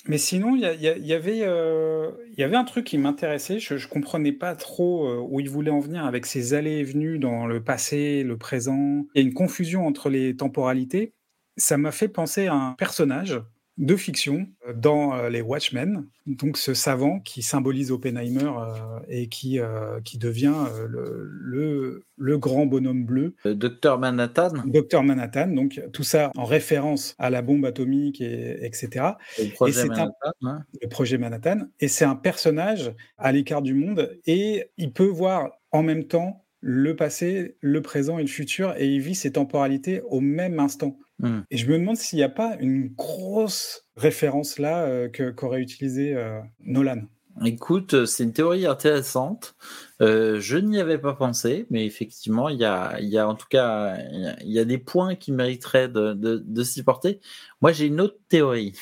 [0.07, 3.59] Mais sinon, il y, avait, euh, y avait un truc qui m'intéressait.
[3.59, 6.85] Je ne comprenais pas trop euh, où il voulait en venir avec ses allées et
[6.85, 9.07] venues dans le passé, le présent.
[9.15, 11.15] Il y a une confusion entre les temporalités.
[11.57, 13.41] Ça m'a fait penser à un personnage
[13.77, 19.29] de fiction euh, dans euh, les Watchmen, donc ce savant qui symbolise Oppenheimer euh, et
[19.29, 23.35] qui, euh, qui devient euh, le, le, le, grand bonhomme bleu.
[23.45, 24.53] Docteur Manhattan.
[24.67, 29.07] Docteur Manhattan, donc tout ça en référence à la bombe atomique, et, etc.
[29.39, 30.65] Le projet, et Manhattan, un, hein.
[30.81, 31.67] le projet Manhattan.
[31.81, 36.44] Et c'est un personnage à l'écart du monde et il peut voir en même temps
[36.67, 40.97] le passé, le présent et le futur, et il vit ces temporalités au même instant.
[41.19, 41.41] Mmh.
[41.51, 46.17] Et je me demande s'il n'y a pas une grosse référence là euh, qu'aurait utilisé
[46.17, 47.03] euh, Nolan.
[47.45, 49.57] Écoute, euh, c'est une théorie intéressante.
[50.01, 53.35] Euh, je n'y avais pas pensé, mais effectivement, il y a, il y a en
[53.35, 53.99] tout cas,
[54.41, 57.21] il y a des points qui mériteraient de, de, de s'y porter.
[57.61, 58.73] Moi, j'ai une autre théorie.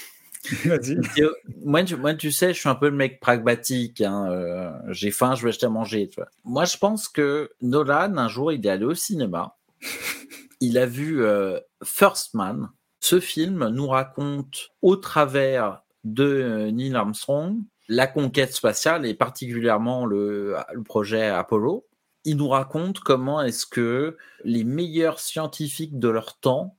[1.64, 4.00] moi, tu, moi, tu sais, je suis un peu le mec pragmatique.
[4.00, 6.08] Hein, euh, j'ai faim, je vais acheter à manger.
[6.08, 6.28] Tu vois.
[6.44, 9.56] Moi, je pense que Nolan, un jour, il est allé au cinéma.
[10.60, 12.70] il a vu euh, First Man.
[13.00, 20.06] Ce film nous raconte au travers de euh, Neil Armstrong la conquête spatiale et particulièrement
[20.06, 21.86] le, le projet Apollo.
[22.24, 26.76] Il nous raconte comment est-ce que les meilleurs scientifiques de leur temps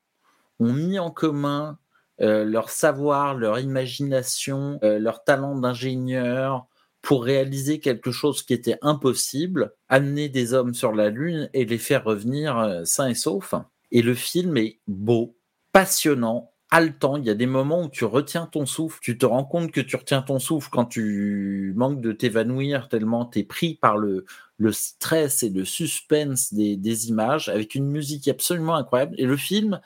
[0.60, 1.78] ont mis en commun
[2.21, 6.67] euh, leur savoir, leur imagination, euh, leur talent d'ingénieur
[7.02, 11.78] pour réaliser quelque chose qui était impossible, amener des hommes sur la Lune et les
[11.78, 13.56] faire revenir euh, sains et saufs.
[13.91, 15.36] Et le film est beau,
[15.71, 18.97] passionnant, Il y a des moments où tu retiens ton souffle.
[18.99, 23.27] Tu te rends compte que tu retiens ton souffle quand tu manques de t'évanouir tellement
[23.27, 24.25] tu es pris par le,
[24.71, 29.13] stress et le suspense des, des, images avec une musique absolument incroyable.
[29.19, 29.81] Et le film,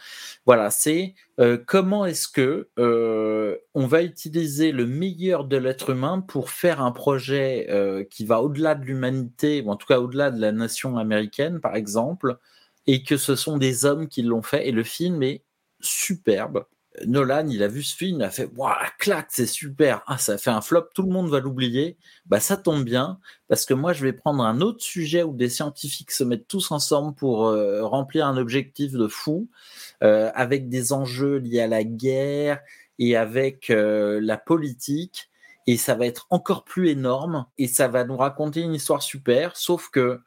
[0.46, 6.22] voilà, c'est euh, comment est-ce que euh, on va utiliser le meilleur de l'être humain
[6.22, 10.32] pour faire un projet euh, qui va au-delà de l'humanité, ou en tout cas au-delà
[10.32, 12.38] de la nation américaine, par exemple,
[12.86, 14.70] et que ce sont des hommes qui l'ont fait.
[14.70, 15.44] Et le film est
[15.82, 16.66] superbe
[17.06, 20.38] Nolan, il a vu ce film, il a fait waouh, claque, c'est super, ah ça
[20.38, 21.98] fait un flop, tout le monde va l'oublier.
[22.26, 25.50] Bah ça tombe bien parce que moi je vais prendre un autre sujet où des
[25.50, 29.50] scientifiques se mettent tous ensemble pour euh, remplir un objectif de fou
[30.04, 32.60] euh, avec des enjeux liés à la guerre
[33.00, 35.30] et avec euh, la politique
[35.68, 39.56] et ça va être encore plus énorme et ça va nous raconter une histoire super
[39.56, 40.20] sauf que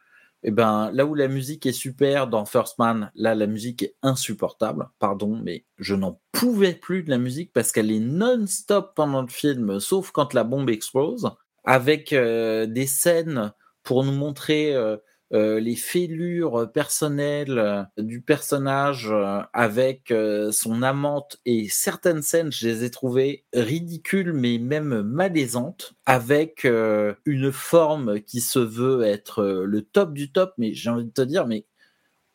[0.43, 3.95] eh ben, là où la musique est super dans First Man, là, la musique est
[4.03, 4.89] insupportable.
[4.99, 9.29] Pardon, mais je n'en pouvais plus de la musique parce qu'elle est non-stop pendant le
[9.29, 11.31] film, sauf quand la bombe explose,
[11.65, 14.97] avec euh, des scènes pour nous montrer euh,
[15.33, 20.13] euh, les fêlures personnelles euh, du personnage euh, avec
[20.51, 21.39] son amante.
[21.45, 28.41] Et certaines scènes, je les ai trouvées ridicules mais même malaisantes avec une forme qui
[28.41, 30.53] se veut être le top du top.
[30.59, 31.67] Mais j'ai envie de te dire mais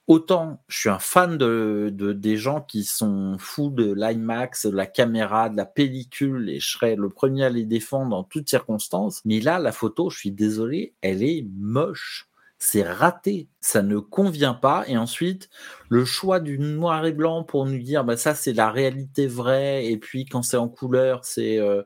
[0.08, 4.76] autant je suis un fan de, de des gens qui sont fous de l'IMAX, de
[4.76, 8.50] la caméra, de la pellicule et je serais le premier à les défendre en toutes
[8.50, 9.22] circonstances.
[9.26, 14.54] Mais là la photo, je suis désolé, elle est moche c'est raté, ça ne convient
[14.54, 14.86] pas.
[14.88, 15.50] Et ensuite,
[15.90, 19.86] le choix du noir et blanc pour nous dire, bah ça c'est la réalité vraie,
[19.86, 21.84] et puis quand c'est en couleur, c'est euh,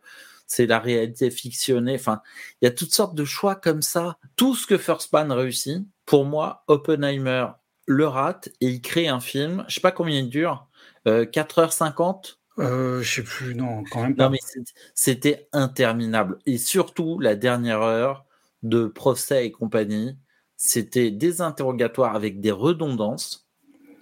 [0.47, 1.95] c'est la réalité fictionnée.
[1.95, 2.21] Enfin,
[2.62, 4.17] il y a toutes sortes de choix comme ça.
[4.36, 7.47] Tout ce que First Man réussit, pour moi, Oppenheimer
[7.86, 9.65] le rate et il crée un film.
[9.67, 10.67] Je sais pas combien il dure,
[11.05, 14.25] 4h50 euh, euh, je sais plus, non, quand même pas.
[14.25, 14.39] Non, mais
[14.93, 16.39] c'était interminable.
[16.45, 18.25] Et surtout, la dernière heure
[18.63, 20.17] de procès et compagnie,
[20.62, 23.48] c'était des interrogatoires avec des redondances.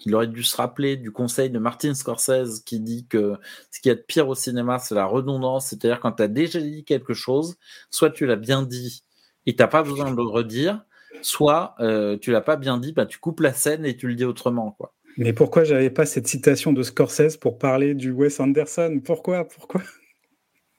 [0.08, 3.36] Il aurait dû se rappeler du conseil de Martin Scorsese qui dit que
[3.70, 5.68] ce qui est de pire au cinéma, c'est la redondance.
[5.68, 7.58] C'est-à-dire quand tu as déjà dit quelque chose,
[7.92, 9.04] soit tu l'as bien dit
[9.46, 10.84] et tu n'as pas besoin de le redire,
[11.22, 14.16] soit euh, tu l'as pas bien dit, bah, tu coupes la scène et tu le
[14.16, 14.72] dis autrement.
[14.72, 14.96] quoi.
[15.18, 19.00] Mais pourquoi j'avais pas cette citation de Scorsese pour parler du Wes Anderson?
[19.06, 19.48] Pourquoi?
[19.48, 19.84] Pourquoi?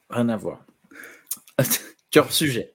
[0.09, 0.65] Rien à voir.
[2.11, 2.73] Cœur sujet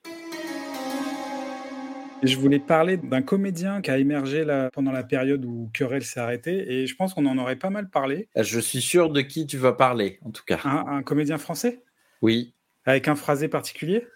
[2.27, 6.21] je voulais parler d'un comédien qui a émergé là, pendant la période où Querelle s'est
[6.21, 8.29] arrêté, et je pense qu'on en aurait pas mal parlé.
[8.35, 10.61] Ah, je suis sûr de qui tu vas parler, en tout cas.
[10.65, 11.83] Un, comédien français?
[12.23, 12.55] Oui.
[12.87, 14.07] Avec un phrasé particulier?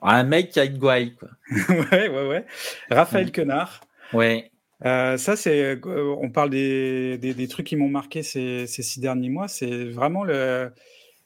[0.00, 1.28] Un mec qui a une gouaille, quoi.
[1.68, 2.46] ouais, ouais, ouais.
[2.90, 3.80] Raphaël Quenard.
[4.12, 4.50] Ouais.
[4.84, 5.76] Euh, ça, c'est.
[5.76, 9.46] Euh, on parle des, des, trucs qui m'ont marqué ces, ces, six derniers mois.
[9.46, 10.72] C'est vraiment le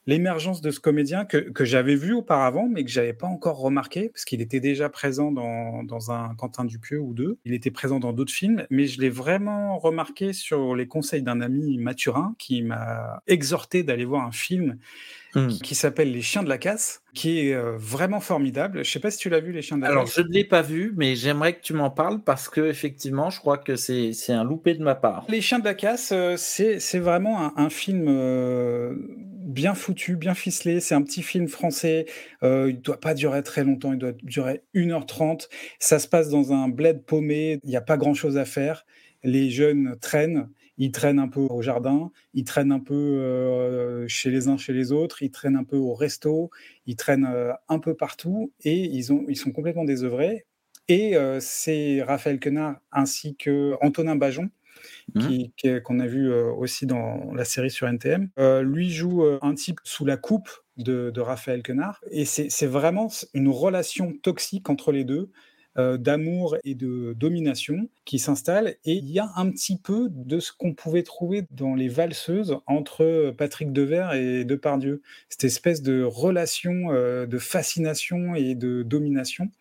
[0.07, 4.09] l'émergence de ce comédien que, que j'avais vu auparavant, mais que j'avais pas encore remarqué,
[4.09, 7.37] parce qu'il était déjà présent dans, dans, un Quentin Dupieux ou deux.
[7.45, 11.41] Il était présent dans d'autres films, mais je l'ai vraiment remarqué sur les conseils d'un
[11.41, 14.77] ami Mathurin qui m'a exhorté d'aller voir un film
[15.37, 15.49] Hmm.
[15.49, 18.83] qui, s'appelle Les Chiens de la Casse, qui est euh, vraiment formidable.
[18.83, 19.95] Je sais pas si tu l'as vu, Les Chiens de la Casse.
[19.95, 23.29] Alors, je ne l'ai pas vu, mais j'aimerais que tu m'en parles parce que effectivement,
[23.29, 25.25] je crois que c'est un loupé de ma part.
[25.29, 28.95] Les Chiens de la Casse, euh, c'est vraiment un, film euh,
[29.47, 30.79] bien foutu, bien ficelé.
[30.79, 32.05] C'est un petit film français.
[32.43, 35.47] il ne doit pas durer très longtemps, il doit durer 1h30.
[35.79, 38.85] Ça se passe dans un bled paumé, il n'y a pas grand-chose à faire.
[39.23, 44.29] Les jeunes traînent ils traînent un peu au jardin, ils traînent un peu euh, chez
[44.29, 46.51] les uns, chez les autres, ils traînent un peu au resto,
[46.85, 50.45] ils traînent euh, un peu partout et ils, ont, ils sont complètement désœuvrés.
[50.87, 54.49] Et euh, c'est Raphaël Quenard ainsi que Antonin Bajon,
[55.15, 55.79] mmh.
[55.83, 58.29] qu'on a vu aussi dans la série sur NTM.
[58.61, 62.01] lui joue un type sous la coupe de, de Raphaël Quenard.
[62.11, 65.31] Et c'est vraiment une relation toxique entre les deux.
[65.79, 68.77] Euh, d'amour et de domination qui s'installe.
[68.83, 72.57] Et il y a un petit peu de ce qu'on pouvait trouver dans les valseuses
[72.65, 75.03] entre Patrick Devers et Depardieu.
[75.29, 79.51] Cette espèce de relation euh, de fascination et de domination.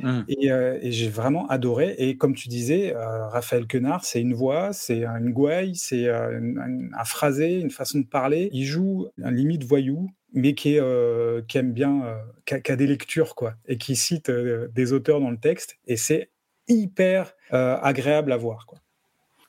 [0.00, 0.22] Mmh.
[0.46, 1.94] Euh, et, j'ai vraiment adoré.
[1.98, 6.56] Et comme tu disais, Raphaël Quenard, c'est une voix, c'est une gouaille, c'est un,
[6.92, 8.48] un, phrasé, une façon de parler.
[8.52, 12.86] Il joue un limite voyou, mais qui, euh, qui aime bien, euh, qui, a, des
[12.86, 16.30] lectures, quoi, et qui cite euh, des auteurs dans le texte, et c'est
[16.68, 18.78] hyper agréable à voir, quoi.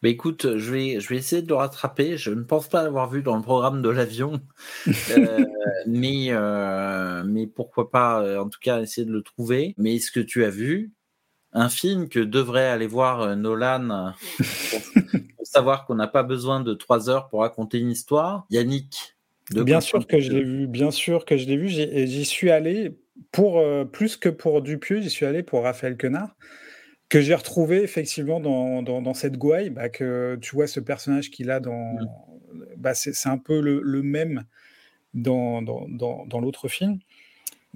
[0.05, 2.15] Mais écoute, je vais, je vais essayer de le rattraper.
[2.15, 4.39] Je ne pense pas l'avoir vu dans le programme de l'avion,
[5.87, 6.29] mais,
[7.25, 9.73] mais pourquoi pas, en tout cas, essayer de le trouver.
[9.79, 10.91] Mais est-ce que tu as vu
[11.53, 17.09] un film que devrait aller voir Nolan pour savoir qu'on n'a pas besoin de trois
[17.09, 18.45] heures pour raconter une histoire?
[18.51, 19.15] Yannick
[19.49, 21.67] bien sûr que je l'ai vu, bien sûr que je l'ai vu.
[21.67, 22.95] J'y suis allé
[23.31, 26.35] pour euh, plus que pour Dupieux, j'y suis allé pour Raphaël Quenard,
[27.09, 31.51] que j'ai retrouvé effectivement dans, dans, cette gouaille, bah, que tu vois ce personnage qu'il
[31.51, 31.93] a dans.
[31.93, 32.07] Mmh.
[32.77, 34.45] Bah, c'est un peu le, même
[35.13, 36.99] dans, dans, dans l'autre film.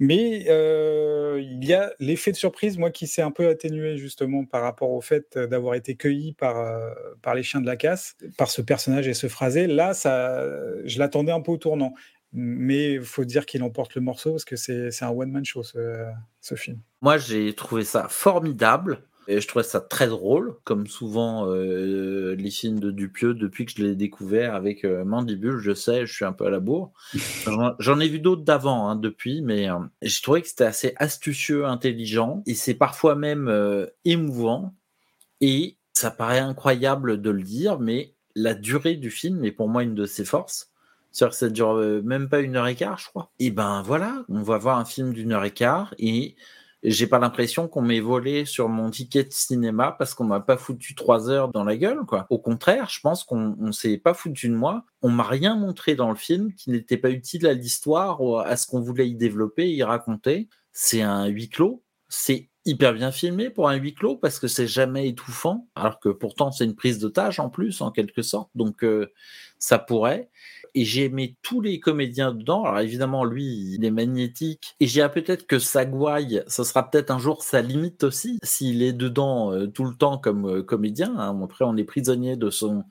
[0.02, 4.46] Mais euh, il y a l'effet de surprise, moi, qui s'est un peu atténué justement
[4.46, 6.88] par rapport au fait d'avoir été cueilli par, euh,
[7.20, 9.66] par les chiens de la casse, par ce personnage et ce phrasé.
[9.66, 10.42] Là, ça,
[10.86, 11.92] je l'attendais un peu au tournant.
[12.32, 16.06] Mais il faut dire qu'il emporte le morceau parce que c'est un one-man show, ce,
[16.40, 16.78] ce film.
[17.02, 19.02] Moi, j'ai trouvé ça formidable.
[19.30, 23.70] Et je trouvais ça très drôle, comme souvent euh, les films de Dupieux depuis que
[23.76, 25.58] je l'ai découvert avec euh, Mandibule.
[25.58, 26.92] Je sais, je suis un peu à la bourre.
[27.78, 31.64] J'en ai vu d'autres d'avant hein, depuis, mais euh, j'ai trouvé que c'était assez astucieux,
[31.64, 34.74] intelligent, et c'est parfois même euh, émouvant.
[35.40, 39.84] Et ça paraît incroyable de le dire, mais la durée du film est pour moi
[39.84, 40.72] une de ses forces.
[41.12, 43.30] C'est-à-dire que ça dure même pas une heure et quart, je crois.
[43.38, 46.34] Et ben voilà, on va voir un film d'une heure et quart et
[46.82, 50.56] j'ai pas l'impression qu'on m'ait volé sur mon ticket de cinéma parce qu'on m'a pas
[50.56, 52.26] foutu trois heures dans la gueule, quoi.
[52.30, 54.84] Au contraire, je pense qu'on on, s'est pas foutu de moi.
[55.02, 58.56] On m'a rien montré dans le film qui n'était pas utile à l'histoire ou à
[58.56, 60.48] ce qu'on voulait y développer, y raconter.
[60.72, 61.82] C'est un huis clos.
[62.08, 66.08] C'est hyper bien filmé pour un huis clos parce que c'est jamais étouffant, alors que
[66.08, 68.50] pourtant c'est une prise d'otage en plus, en quelque sorte.
[68.54, 69.12] Donc euh,
[69.58, 70.30] ça pourrait
[70.74, 72.64] et j'ai aimé tous les comédiens dedans.
[72.64, 74.74] Alors évidemment, lui, il est magnétique.
[74.80, 78.92] Et j'ai peut-être que Sagway, ce sera peut-être un jour sa limite aussi, s'il est
[78.92, 81.14] dedans euh, tout le temps comme euh, comédien.
[81.16, 81.38] Hein.
[81.42, 82.84] Après, on est prisonnier de son,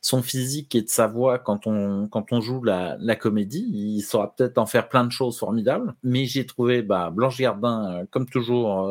[0.00, 3.66] son physique et de sa voix quand on, quand on joue la, la comédie.
[3.72, 5.94] Il saura peut-être en faire plein de choses formidables.
[6.02, 8.90] Mais j'ai trouvé bah, Blanche Gardin, euh, comme toujours,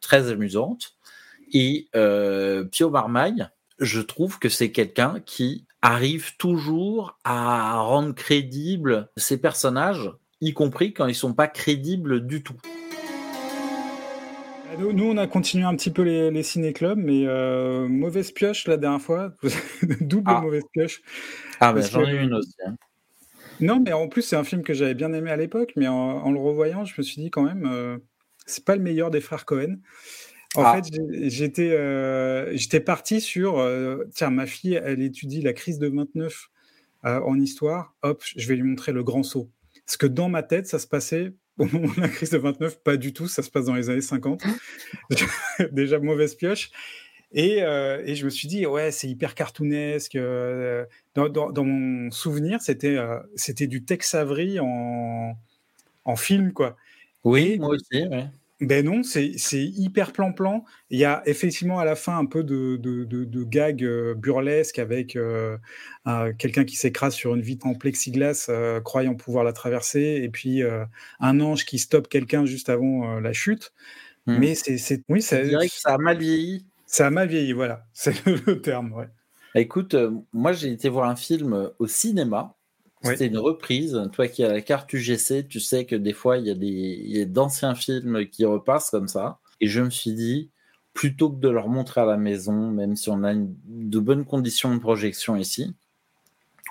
[0.00, 0.94] très amusante.
[1.52, 1.88] Et
[2.72, 10.10] Pio Marmaille, je trouve que c'est quelqu'un qui arrive toujours à rendre crédibles ces personnages,
[10.40, 12.56] y compris quand ils sont pas crédibles du tout.
[14.80, 18.66] Euh, nous, on a continué un petit peu les, les ciné-clubs, mais euh, mauvaise pioche
[18.66, 19.32] la dernière fois,
[20.00, 20.40] double ah.
[20.40, 21.00] mauvaise pioche.
[21.60, 22.54] Ah, ben j'en ai une aussi.
[22.66, 22.76] Hein.
[23.60, 26.30] Non, mais en plus, c'est un film que j'avais bien aimé à l'époque, mais en,
[26.30, 27.98] le revoyant, je me suis dit quand même, euh,
[28.46, 29.78] c'est pas le meilleur des frères Cohen.
[30.54, 30.80] En ah.
[30.82, 30.94] fait,
[31.28, 36.50] j'étais euh, j'étais parti sur euh, tiens, ma fille, elle étudie la crise de 29
[37.04, 37.94] euh, en histoire.
[38.02, 39.50] Hop, je vais lui montrer le grand saut.
[39.84, 42.82] Parce que dans ma tête, ça se passait au moment de la crise de 29,
[42.82, 43.28] pas du tout.
[43.28, 44.42] Ça se passe dans les années 50.
[45.72, 46.70] Déjà mauvaise pioche.
[47.32, 50.16] Et, et, je me suis dit, ouais, c'est hyper cartoonesque.
[51.14, 52.96] Dans, dans, dans, mon souvenir, c'était
[53.34, 55.36] c'était du Tex Avery en,
[56.06, 56.76] en film, quoi.
[57.24, 58.28] Oui, moi aussi, ouais.
[58.60, 60.64] Ben non, c'est hyper plan-plan.
[60.90, 64.14] Il y a effectivement à la fin un peu de, de, de, de gag euh,
[64.14, 65.56] burlesque avec euh,
[66.38, 70.62] quelqu'un qui s'écrase sur une vitre en plexiglas euh, croyant pouvoir la traverser et puis
[71.20, 73.72] un ange qui stoppe quelqu'un juste avant la chute.
[74.26, 74.38] Mmh.
[74.38, 75.04] Mais c'est...
[75.08, 76.66] Oui, ça, Je dirais que ça a mal vieilli?
[76.84, 77.86] Ça a mal vieilli, voilà.
[77.92, 79.08] C'est le terme, ouais.
[79.54, 79.94] Écoute,
[80.32, 82.57] moi j'ai été voir un film au cinéma
[83.02, 84.00] c'était une reprise.
[84.12, 87.26] Toi qui as la carte UGC, tu sais que des fois, il y a des
[87.26, 89.38] d'anciens films qui repassent comme ça.
[89.60, 90.50] Et je me suis dit,
[90.94, 94.74] plutôt que de leur montrer à la maison, même si on a de bonnes conditions
[94.74, 95.74] de projection ici,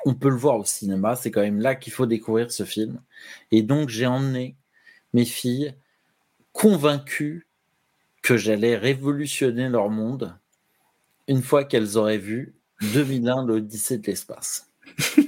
[0.06, 1.16] on peut le voir au cinéma.
[1.16, 3.02] C'est quand même là qu'il faut découvrir ce film.
[3.52, 4.56] Et donc, j'ai emmené
[5.14, 5.74] mes filles
[6.52, 7.48] convaincues
[8.22, 10.38] que j'allais révolutionner leur monde
[11.28, 12.56] une fois qu'elles auraient vu
[12.94, 14.70] 2001, l'Odyssée de l'espace.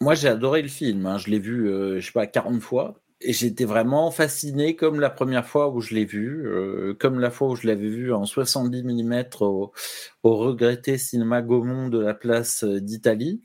[0.00, 1.06] Moi, j'ai adoré le film.
[1.06, 1.18] Hein.
[1.18, 3.00] Je l'ai vu, euh, je sais pas, 40 fois.
[3.20, 7.32] Et j'étais vraiment fasciné comme la première fois où je l'ai vu, euh, comme la
[7.32, 9.72] fois où je l'avais vu en 70 mm au,
[10.22, 13.42] regretté cinéma Gaumont de la place euh, d'Italie.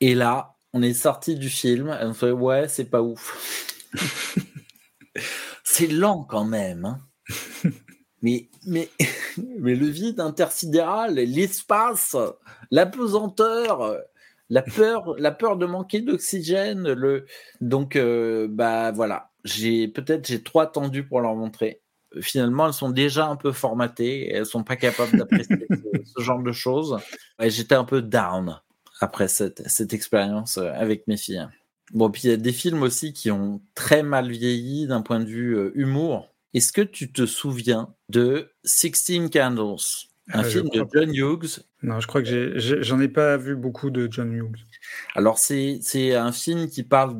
[0.00, 3.72] Et là, on est sorti du film, et on fait ouais, c'est pas ouf.
[5.64, 6.84] c'est lent quand même.
[6.84, 6.98] Hein.
[8.20, 8.90] Mais, mais,
[9.60, 12.16] mais le vide intersidéral, l'espace,
[12.72, 13.96] la pesanteur,
[14.50, 16.92] la peur, la peur de manquer d'oxygène.
[16.92, 17.26] Le...
[17.60, 21.82] Donc, euh, bah voilà, j'ai peut-être j'ai trop attendu pour leur montrer.
[22.20, 25.66] Finalement, elles sont déjà un peu formatées, elles sont pas capables d'apprécier
[26.16, 26.98] ce, genre de choses.
[27.38, 28.58] J'étais un peu down
[29.00, 31.46] après cette, cette expérience euh, avec mes filles.
[31.92, 35.20] Bon, puis il y a des films aussi qui ont très mal vieilli d'un point
[35.20, 36.34] de vue euh, humour.
[36.54, 40.08] Est-ce que tu te souviens de Sixteen Candles?
[40.32, 41.60] Un film de John Hughes.
[41.82, 44.66] Non, je crois que j'en ai, pas vu beaucoup de John Hughes.
[45.14, 47.18] Alors c'est un film qui parle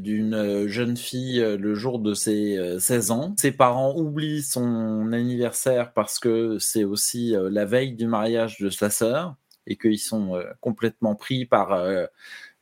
[0.00, 3.34] d'une jeune fille euh, le jour de ses 16 euh, ans.
[3.38, 8.70] Ses parents oublient son anniversaire parce que c'est aussi euh, la veille du mariage de
[8.70, 11.76] sa sœur et qu'ils sont complètement pris par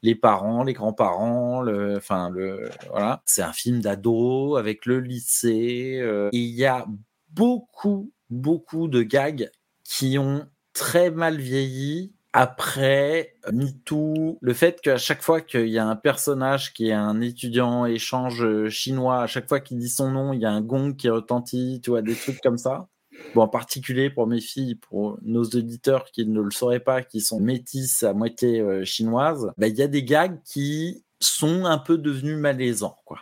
[0.03, 3.23] les parents, les grands-parents, le, enfin le, voilà.
[3.27, 6.01] C'est un film d'ado avec le lycée.
[6.33, 6.87] et il y a
[7.29, 9.51] beaucoup beaucoup de gags
[9.85, 15.87] qui ont très mal vieilli Après, MeToo, le fait qu'à chaque fois qu'il y a
[15.87, 20.33] un personnage qui est un étudiant échange chinois, à chaque fois qu'il dit son nom,
[20.33, 22.89] il y a un gong qui retentit, tu vois, des trucs comme ça.
[23.35, 27.21] Bon, en particulier pour mes filles, pour nos auditeurs qui ne le sauraient pas, qui
[27.21, 31.79] sont métisses à moitié euh, chinoises, bah, il y a des gags qui sont un
[31.79, 33.21] peu devenus malaisants, quoi.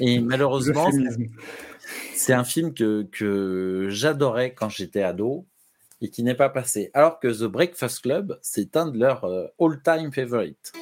[0.00, 0.88] Et malheureusement,
[2.22, 5.44] c'est un film que, j'adorais quand j'étais ado
[6.00, 6.90] et qui n'est pas passé.
[6.94, 10.72] Alors que The Breakfast Club, c'est un de leurs euh, all-time favorites.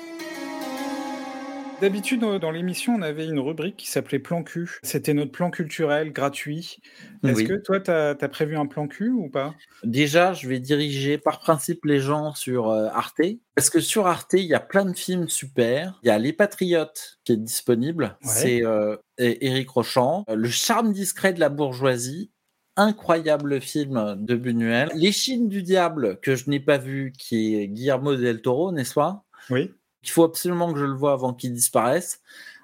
[1.81, 4.81] D'habitude, dans l'émission, on avait une rubrique qui s'appelait Plan Q.
[4.83, 6.77] C'était notre plan culturel gratuit.
[7.25, 9.55] Est-ce que toi, tu as, prévu un plan Q ou pas?
[9.83, 13.23] Déjà, je vais diriger par principe les gens sur euh, Arte.
[13.55, 15.99] Parce que sur Arte, il y a plein de films super.
[16.03, 18.19] Il y a Les Patriotes qui est disponible.
[18.21, 20.27] C'est euh, Éric Rochant.
[20.29, 22.31] Le charme discret de la bourgeoisie
[22.77, 24.91] incroyable film de Buñuel.
[24.95, 28.95] Les Chines du diable que je n'ai pas vu, qui est Guillermo del Toro, n'est-ce
[28.95, 29.25] pas?
[29.51, 29.71] Oui.
[30.03, 32.21] Il faut absolument que je le vois avant qu'il disparaisse.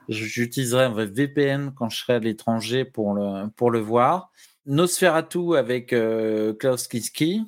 [0.09, 4.31] J'utiliserai un VPN quand je serai à l'étranger pour le, pour le voir.
[4.67, 7.45] Nosferatu avec euh, Klaus Kinski,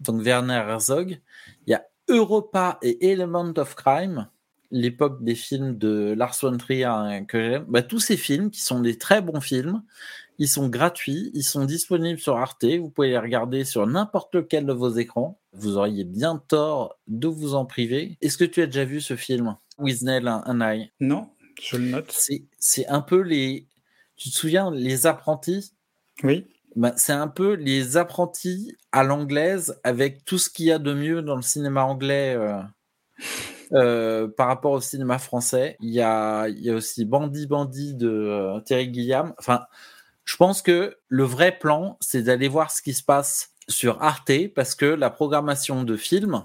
[0.00, 1.20] donc Werner Herzog.
[1.66, 4.28] Il y a Europa et Element of Crime,
[4.70, 7.64] l'époque des films de Lars von Trier hein, que j'aime.
[7.68, 9.82] Bah, tous ces films qui sont des très bons films.
[10.38, 12.64] Ils sont gratuits, ils sont disponibles sur Arte.
[12.64, 15.40] Vous pouvez les regarder sur n'importe lequel de vos écrans.
[15.58, 18.18] Vous auriez bien tort de vous en priver.
[18.20, 21.30] Est-ce que tu as déjà vu ce film, With Nell and I Non,
[21.60, 22.14] je le note.
[22.58, 23.66] C'est un peu les.
[24.16, 25.72] Tu te souviens, les apprentis?
[26.22, 26.46] Oui.
[26.74, 30.92] Ben, c'est un peu les apprentis à l'anglaise avec tout ce qu'il y a de
[30.92, 32.34] mieux dans le cinéma anglais.
[32.36, 32.60] Euh,
[33.72, 37.94] euh, par rapport au cinéma français, il y a, il y a aussi Bandit Bandit
[37.94, 39.34] de euh, Terry Gilliam.
[39.38, 39.62] Enfin,
[40.24, 44.48] je pense que le vrai plan, c'est d'aller voir ce qui se passe sur Arte
[44.54, 46.44] parce que la programmation de films,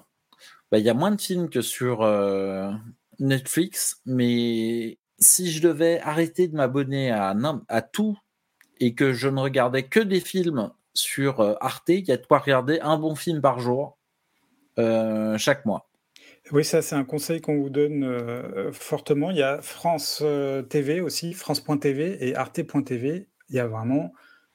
[0.72, 2.72] bah, il y a moins de films que sur euh,
[3.20, 8.18] Netflix, mais si je devais arrêter de m'abonner à, tout
[8.80, 12.26] et que je ne regardais que des films sur euh, Arte, il y a de
[12.26, 13.98] quoi regarder un bon film par jour
[14.80, 15.88] euh, chaque mois.
[16.52, 19.32] Oui, ça c'est un conseil qu'on vous donne fortement.
[19.32, 20.24] Il y a France
[20.70, 24.14] TV aussi, France.tv et Arte.tv il y a vraiment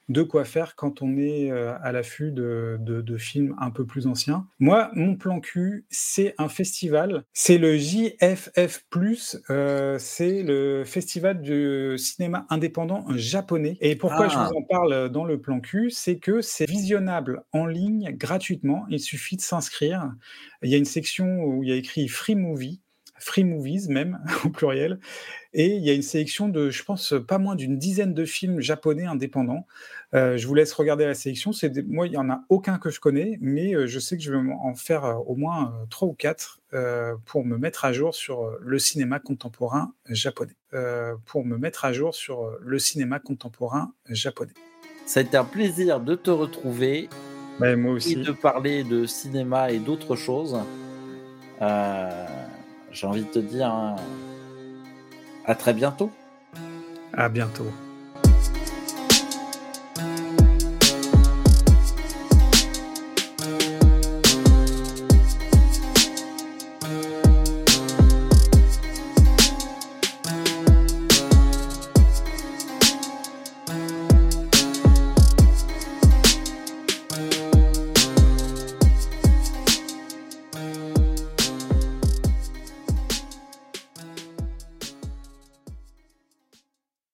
[0.09, 2.77] de quoi faire quand on est euh, à l'affût de,
[3.19, 4.47] films un peu plus anciens.
[4.59, 7.25] Moi, mon plan Q, c'est un festival.
[7.33, 8.85] C'est le JFF+,
[9.51, 13.79] euh, c'est le festival du cinéma indépendant japonais.
[13.81, 14.49] Et pourquoi je ah.
[14.49, 18.85] vous en parle dans le plan Q C'est que c'est visionnable en ligne gratuitement.
[18.91, 20.13] Il suffit de s'inscrire.
[20.63, 22.83] Il y a une section où il y a écrit Free Movie
[23.19, 24.99] free movies même, au pluriel.
[25.53, 28.61] Et il y a une sélection de, je pense, pas moins d'une dizaine de films
[28.61, 29.67] japonais indépendants.
[30.15, 31.53] Euh, je vous laisse regarder la sélection.
[31.53, 34.23] C'est Moi, il n'y en a aucun que je connais, mais euh, je sais que
[34.23, 36.61] je vais en faire euh, au moins trois ou quatre
[37.25, 40.57] pour me mettre à jour sur le cinéma contemporain japonais.
[41.25, 44.53] pour me mettre à jour sur le cinéma contemporain japonais.
[45.07, 47.09] Ça a été un plaisir de te retrouver.
[47.61, 48.13] moi aussi.
[48.13, 50.59] Et de parler de cinéma et d'autres choses.
[51.63, 52.46] Euh
[52.97, 53.97] j'ai envie de te dire hein,
[55.45, 56.11] à très bientôt.
[57.13, 57.71] À bientôt.